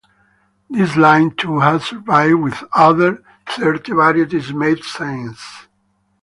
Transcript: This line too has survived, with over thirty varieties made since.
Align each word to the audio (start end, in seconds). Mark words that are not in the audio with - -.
This 0.67 0.97
line 0.97 1.29
too 1.35 1.59
has 1.59 1.83
survived, 1.83 2.33
with 2.39 2.63
over 2.75 3.23
thirty 3.47 3.91
varieties 3.93 4.51
made 4.51 4.83
since. 4.83 5.39